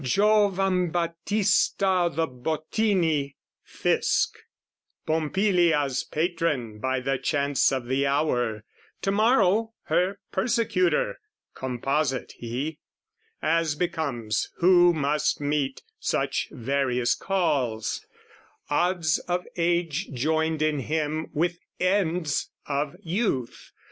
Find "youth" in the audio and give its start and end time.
23.03-23.71